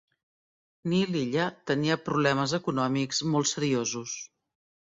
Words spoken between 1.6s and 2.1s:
tenia